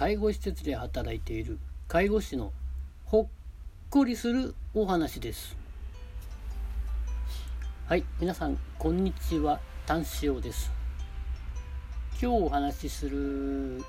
[0.00, 2.54] 介護施設で働いている介護士の
[3.04, 3.26] ほっ
[3.90, 5.58] こりするお話です。
[7.86, 10.72] はい皆さんこんにちは単塩です。
[12.12, 13.84] 今日お話しする、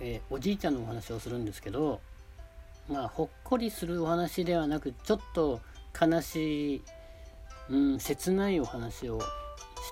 [0.00, 2.00] えー、おじいちゃんのお話をするんですけど
[2.88, 5.60] まあほっこりするお話ではなくちょっと
[5.96, 6.82] 悲しい、
[7.70, 9.26] うん、切ないお話をし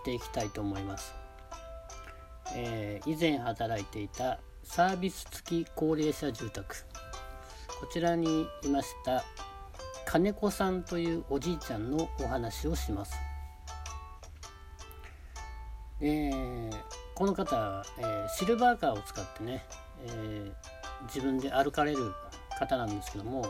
[0.04, 1.14] ていきたいと思います。
[2.56, 6.74] えー、以前働いていたサービス付き高齢者住宅
[7.80, 9.22] こちらにいました
[10.06, 13.14] 金子さんというおじいちゃんのお話をします。
[16.00, 16.70] えー、
[17.14, 19.64] この方、えー、シルバーカーを使ってね、
[20.06, 20.52] えー、
[21.06, 22.12] 自分で歩かれる
[22.58, 23.44] 方なんですけども、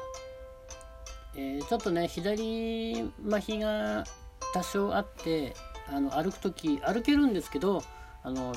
[1.36, 4.04] えちょっとね左麻痺が
[4.52, 5.54] 多少あって
[5.88, 7.82] あの歩く時歩けるんですけど
[8.22, 8.54] あの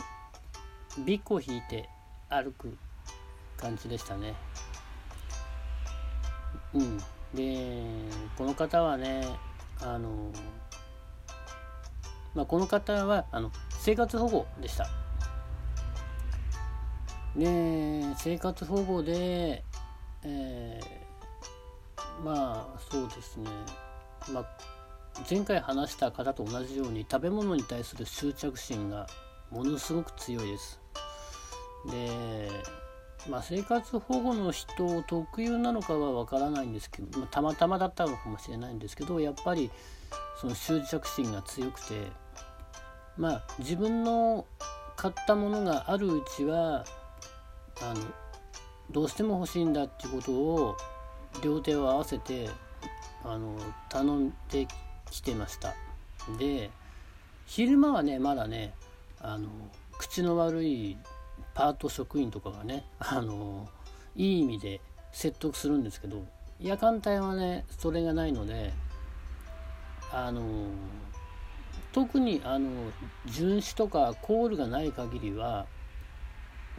[1.06, 1.90] ビッグを引いて
[2.30, 2.76] 歩く
[3.58, 4.36] 感じでしたね。
[6.74, 6.98] うん、
[7.34, 7.86] で
[8.38, 9.28] この方はね
[9.82, 10.32] あの、
[12.36, 14.88] まあ、この方はあの生活保護でした。
[17.36, 19.64] で生活保護で、
[20.24, 23.50] えー、まあそうですね、
[24.34, 24.46] まあ、
[25.30, 29.08] 前回話した方と同じように食べ物に対する執着心が
[29.52, 30.80] ものすごく強いです。
[31.86, 32.50] で、
[33.30, 39.70] まあ、生活保護の人特有なのかはわからないんですけど、まあ、たまたまだったのかもしれないんですけどやっぱり
[40.40, 42.12] その執着心が強くて
[43.18, 44.46] まあ自分の
[44.96, 46.86] 買ったものがあるうちは
[47.82, 48.02] あの
[48.92, 50.78] どうしても欲しいんだっていうことを
[51.44, 52.50] 両手を合わせて
[53.24, 53.58] あの
[53.90, 54.68] 頼んで
[55.12, 55.74] きてました。
[56.40, 56.70] で
[57.46, 58.74] 昼間はねまだね
[59.20, 59.50] あの
[59.98, 60.98] 口の悪い
[61.58, 63.68] パート職員とかがねあの
[64.16, 64.80] いい意味で
[65.12, 66.24] 説得するんですけど
[66.60, 68.72] 夜間帯はねそれがないので
[70.14, 70.44] あの
[71.94, 72.70] 特にあの
[73.26, 75.66] 巡視とかコールがない限りは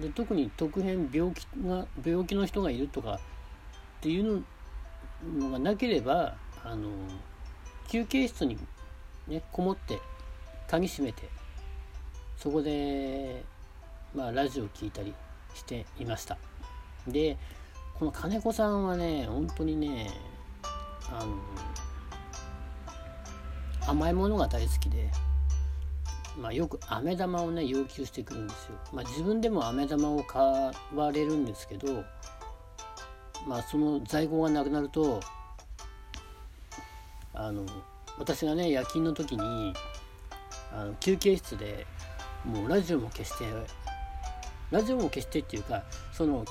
[0.01, 4.45] で特に特変病気が病気の人がいるとかっていう
[5.37, 6.89] のがなければあの
[7.89, 8.57] 休憩室に
[9.27, 9.99] ねこもって
[10.69, 11.29] 鍵閉めて
[12.37, 13.43] そこで
[14.33, 15.15] ラジオを聞いたり
[15.55, 16.39] していました。
[17.07, 17.37] で
[17.99, 20.11] この金子さんはね本当にね
[21.11, 21.37] あの
[23.87, 25.11] 甘いものが大好きで、
[26.39, 32.05] まあ、よく飴玉をね要求してくるんですよ、まあ、自分でも飴玉を買われるんですけど
[33.47, 35.21] まあその在庫がなくなると
[37.33, 37.65] あの
[38.19, 39.73] 私がね夜勤の時に
[40.73, 41.87] あの休憩室で
[42.45, 43.45] もうラジオも消して
[44.71, 46.45] ラジオも消してっていうかその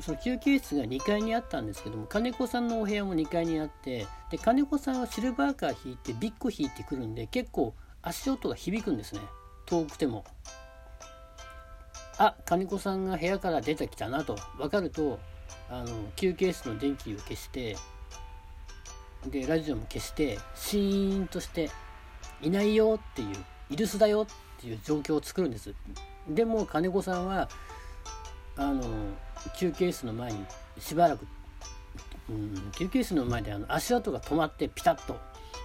[0.00, 9.20] その休憩室が2階にあったんですけども金子さんのお部屋も2階にあってで金子さんはシルバーカー引いてビッグ引いてくるんで結構足音が響くんですね。
[9.66, 10.24] 遠くても。
[12.16, 14.36] あ金子さんが部屋から出てきたなと。
[14.56, 15.18] 分かると
[15.70, 15.86] あの
[16.16, 17.76] 休憩室の電気を消して
[19.26, 21.70] でラジオも消してシーンとして
[22.40, 23.28] いないよっていう
[23.68, 25.74] イルスだよっていう状況を作るんです。
[26.28, 27.48] でも金子さんは
[28.56, 28.82] あの
[29.58, 30.44] 休憩室の前に
[30.78, 31.26] しばらく、
[32.28, 35.18] うん、休憩室の前であの足跡が止まってピタッと。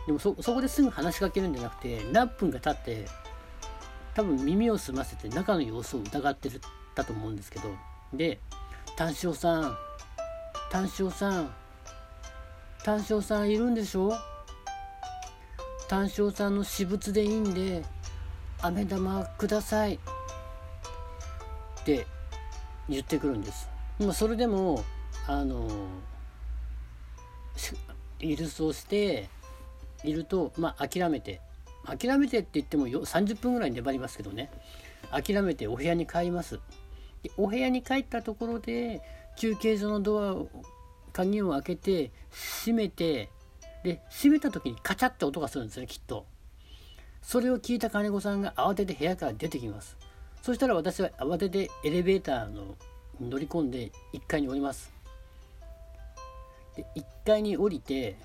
[0.07, 3.07] でもそこですぐ話しかけるんじゃなくて何分か経って
[4.13, 6.61] 多分耳を澄ませて中の様子を疑ってる
[6.93, 7.69] だと思うんですけど。
[8.13, 8.39] で
[8.95, 9.77] 「単勝さん
[10.71, 11.53] 単勝さん
[12.83, 14.13] 単勝さんいるんでしょ
[15.89, 17.83] 単勝さんの私物でいいんで
[18.61, 19.99] 飴玉ください」
[21.85, 22.07] って
[22.89, 23.69] 言ってくるんです。
[23.99, 24.83] まあ、それでも
[25.27, 25.67] あの
[28.19, 29.29] イルスをして
[30.03, 31.41] いると、まあ、諦めて
[31.85, 34.49] 諦めてって言ってもよ30分ぐらい粘りますけどね。
[35.11, 36.59] 諦めてお部屋に帰ります。
[37.21, 39.01] でお部屋に帰ったところで
[39.37, 40.49] 休憩所のドアを
[41.13, 43.29] 鍵を開けて閉めて
[43.83, 46.25] で閉めた時にカチャッて音がするんですねきっと。
[47.21, 49.95] それを聞いた金子さんが慌てて部屋から出てきます。
[50.45, 52.75] そしたら私は慌ててエレベーターの
[53.19, 54.93] 乗り込んで1階に降ります。
[56.77, 58.15] で1階に降りて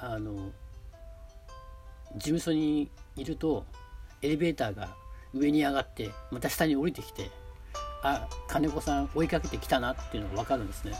[0.00, 0.32] あの
[2.14, 3.66] 事務所にいると
[4.22, 4.88] エレベーターが
[5.34, 7.30] 上に上がってまた下に降りてきて
[8.02, 10.94] あ金子さん追いかけてきたなっていうのが分かるんですね。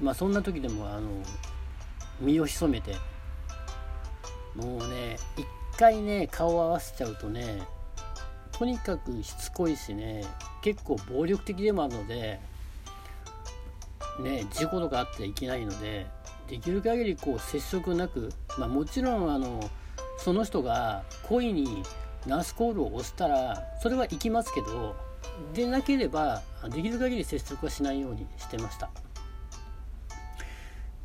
[0.00, 1.10] まあそんな時でもあの
[2.20, 2.94] 身を潜めて
[4.54, 5.46] もうね一
[5.76, 7.76] 回ね顔を合わせちゃうとね
[8.58, 10.24] とにかくしつこいしね
[10.62, 12.40] 結構暴力的でもあるので
[14.20, 16.06] ね事故とかあってはいけないので
[16.48, 19.60] できる限りこう接触なく、まあ、もちろんあの
[20.18, 21.82] その人が故意に
[22.26, 24.96] ナースコールを押したらそれは行きますけど
[25.52, 28.90] でなければできる限り接触はしないようにしてました。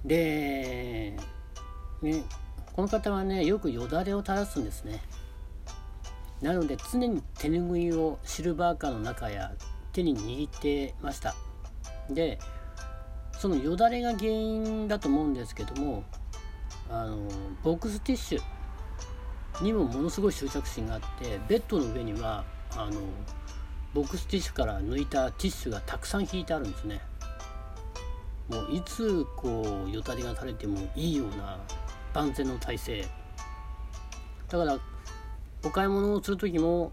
[0.06, 1.15] で、
[2.01, 2.24] ね、
[2.74, 5.01] この方はねよくよだれを垂らすんですね。
[6.41, 9.53] なので常に手ぬぐいをシルバーカーの中や
[9.93, 11.35] 手に握ってました。
[12.09, 12.39] で
[13.38, 16.03] そのよだれが原因だと思うんですけども
[16.89, 17.17] あの
[17.63, 22.43] ボックスティッシュにもものすごい執着心があってベッドの上には
[22.75, 23.01] あの
[23.93, 27.01] ボックスティッシュから抜いたティッシュがたくさん敷いてあるんですね。
[28.49, 31.57] もういつこうよだれが垂れてもいいような
[32.13, 33.05] 万全の体制。
[34.49, 34.77] だから
[35.63, 36.91] お買い物をする時も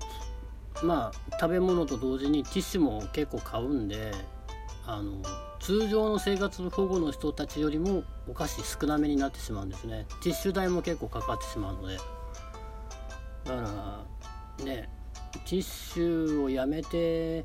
[0.83, 4.13] まあ食べ物と同時にティッシュも結構買うんで
[4.87, 5.23] あの
[5.61, 10.07] 通常の生活保護の人たちよりもお菓子少なめになってしまうんですね。
[10.23, 11.97] ティッシュ代も結構かかってしまうので。
[13.45, 14.05] だか
[14.59, 14.89] らね
[15.45, 17.45] ティッシュをやめて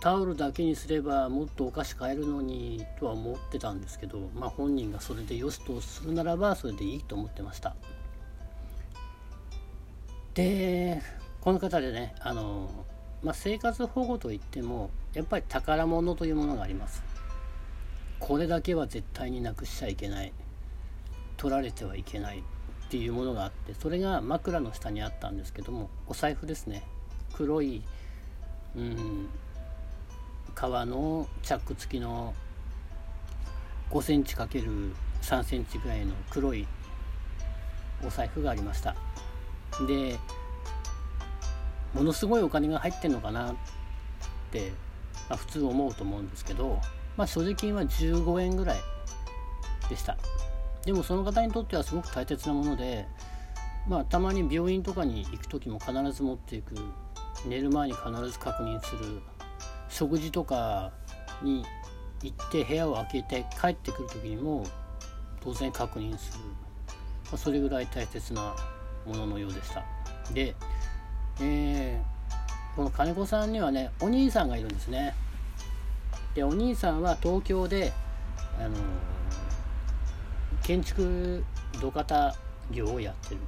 [0.00, 7.74] タオルだけにすればもっとお菓子買えるのにとは思ってたんですけどまあ本人がそれでよしとするならばそれでいいと思ってました。
[10.34, 11.00] で
[11.40, 12.68] この方でねあの、
[13.22, 17.02] まあ、生活保護といってもやっぱり宝物というものがあります。
[18.18, 20.32] これだけは絶対になくしちゃいけない。
[21.36, 22.38] 取られてはいけない。
[22.38, 26.84] っていうものがあってそれが枕の下にあったんですけどもお財布ですね。
[27.32, 27.82] 黒い
[28.76, 29.28] うん
[30.54, 32.34] 革のチャック付きの
[33.90, 36.68] 5センチ ×3 センチぐらいの黒い
[38.06, 38.94] お財布がありました。
[39.86, 40.18] で
[41.94, 43.54] ものすごいお金が入ってんのかなっ
[44.50, 44.72] て、
[45.28, 46.80] まあ、普通思うと思うんですけど、
[47.16, 48.78] まあ、所持金は15円ぐらい
[49.88, 50.16] でした。
[50.84, 53.06] でもその方にとってはすごく大切なもので、
[53.88, 56.74] まあ、たまに病院とかに行く時も必ず持っていく
[57.46, 59.22] 寝る前に必ず確認する
[59.88, 60.92] 食事とか
[61.42, 61.64] に
[62.22, 64.66] 行って部屋を開けて帰ってくる時にも
[65.42, 68.54] 当然確認する、まあ、それぐらい大切な
[69.06, 69.84] もののようでした。
[70.32, 70.54] で、
[71.40, 75.14] えー、この金子さんにはねお兄さんがいるんですね。
[76.34, 77.92] でお兄さんは東京で
[78.58, 78.76] あの
[80.62, 81.44] 建築
[81.80, 82.34] 土方
[82.70, 83.40] 業をやってる。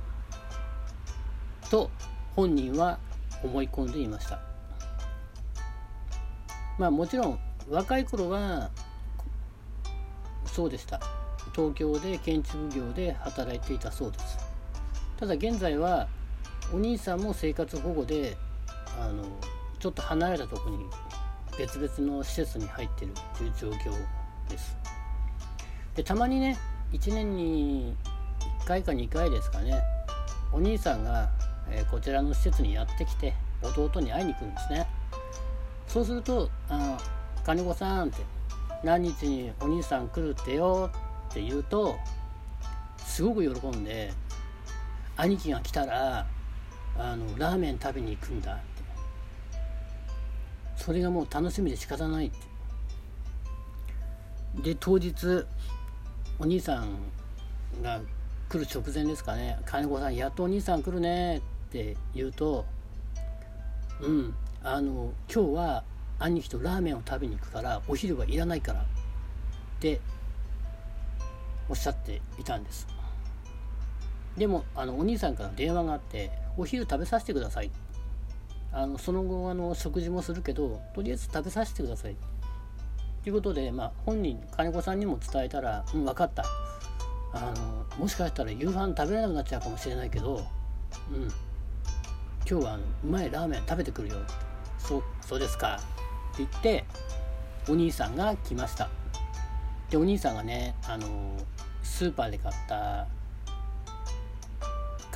[1.70, 1.90] と
[2.36, 2.98] 本人は
[3.42, 4.38] 思い込んでいました。
[6.78, 7.38] まあもちろん
[7.68, 8.70] 若い頃は
[10.44, 11.00] そうでした。
[11.54, 14.45] 東京で建築業で働いていたそうです。
[15.18, 16.08] ただ現在は
[16.72, 18.36] お兄さんも生活保護で
[19.00, 19.24] あの
[19.78, 20.78] ちょっと離れたとこに
[21.58, 23.92] 別々の施設に入ってるっていう状況
[24.48, 24.76] です。
[25.94, 26.58] でたまにね
[26.92, 27.96] 1年に
[28.62, 29.82] 1回か2回ですかね
[30.52, 31.30] お兄さんが、
[31.70, 34.86] えー、こちらの施設にやってきて弟に会いに来るんですね。
[35.88, 36.98] そうすると「あの
[37.44, 38.18] 金子さん」って
[38.84, 40.90] 「何日にお兄さん来るってよ」
[41.30, 41.96] って言うと
[42.98, 44.12] すごく喜んで
[45.16, 46.26] 兄貴が来たら
[46.98, 48.62] あのラーメン食べに行くんだって。
[50.76, 52.38] それがもう楽しみで仕方ないって。
[54.62, 55.44] で当日
[56.38, 56.96] お兄さん
[57.82, 58.00] が
[58.48, 59.58] 来る直前ですかね。
[59.64, 62.64] 金子さんやっとお兄さん来るねって言うと
[64.00, 65.84] うんあの今日は
[66.18, 68.84] 兄貴とラーメンを食べに行くからお昼はいらないからっ
[69.80, 70.00] て
[71.68, 72.86] おっしゃっていたんです。
[74.36, 77.70] でもあのお兄さんから電話があってお昼食べさせてください
[78.72, 82.16] あのその後あの食事もするけどとりあえず食べさせてください
[83.22, 86.44] ということで、まあ、本人金子さんにも伝えたら「うん分かった
[87.32, 90.46] あのもしかしたら夕飯食べれなくなっちゃうかもしれないけど
[91.10, 91.22] うん
[92.48, 94.16] 今日はあのうまいラーメン食べてくるよ」
[94.78, 95.80] そそうですか」
[96.34, 96.84] って言って
[97.68, 98.88] お兄さんが来ました。
[99.90, 101.06] でお兄さんがねあの
[101.82, 103.06] スーパーで買った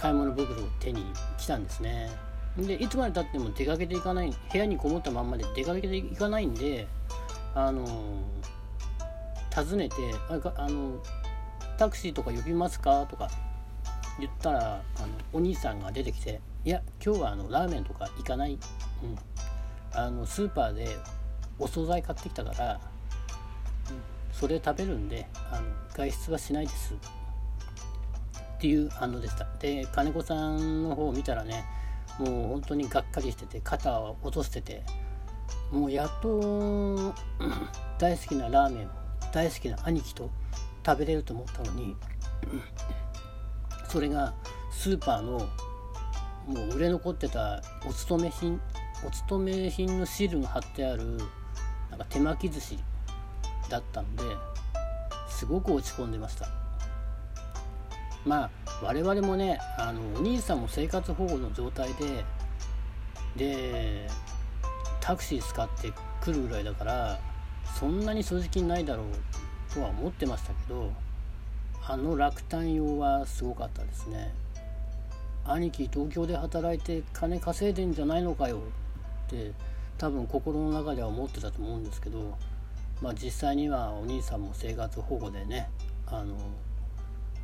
[0.01, 1.05] 買い物袋を手に
[1.37, 2.09] 来たんですね。
[2.57, 6.89] でいつまでたっても出かけていかない部屋にこもったまんまで出かけていかないんで
[7.55, 7.87] あの
[9.51, 9.95] 尋ねて
[10.29, 11.03] ああの
[11.79, 13.29] 「タクシーとか呼びますか?」とか
[14.19, 14.61] 言ったら
[14.97, 19.19] あのお兄さんが出てきて「いや今日はあのラーメンとか行かない、うん、
[19.93, 20.97] あのスーパーで
[21.59, 22.81] お惣菜買ってきたから、うん、
[24.33, 26.95] それ食べるんであの外出はしないです」
[28.61, 29.47] っていう反応でした。
[29.59, 31.65] で金子さんの方を見たらね
[32.19, 34.83] もう本当にがっかりしてて肩を落としてて
[35.73, 37.15] もうやっと
[37.99, 38.91] 大好きなラーメンを
[39.33, 40.31] 大好きな兄貴と
[40.85, 41.97] 食べれると思ったのに
[43.89, 44.35] それが
[44.71, 45.39] スーパーの
[46.47, 48.61] もう売れ残ってたお勤め品
[49.07, 51.17] お勤め品のシールが貼ってある
[51.89, 52.79] なんか手巻き寿司
[53.71, 54.23] だったんで
[55.31, 56.70] すごく落ち込んでました。
[58.25, 58.51] まあ
[58.83, 62.25] 我々もねあのお兄さんも生活保護の状態で
[63.37, 64.09] で
[65.01, 67.19] タクシー使って来るぐらいだから
[67.79, 70.93] そんなに所持金ないだろうとは思ってましたけど
[71.87, 74.33] あの落胆用はすごかったですね。
[75.45, 78.61] 兄貴東京で働いて金稼いでんじゃないのかよ
[79.27, 79.53] って
[79.99, 82.37] 多分心の中では思ってたと思うんですけど
[83.01, 85.69] まあ実際にはお兄さんも生活保護でね
[86.07, 86.37] あの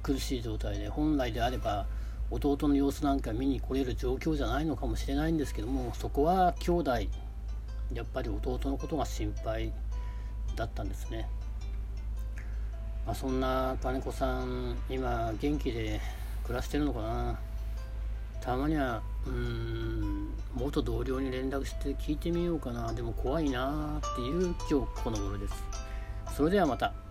[0.07, 1.85] 苦しい状態で本来であれば
[2.31, 6.93] 弟の様子なんか見に来れる状況じゃないのかもしれないんですけどもそこは兄弟
[7.93, 9.73] やっぱり弟のことが心配
[10.55, 11.29] だったんですね、
[13.05, 16.01] まあ、そんな金子さん今元気で
[16.45, 17.39] 暮らしてるのかな。
[18.41, 22.93] たまにはうん元同僚に連絡して聞いてみようかな。
[22.93, 25.55] でも怖いなっていう今日この頃です。
[26.37, 27.06] それではまた。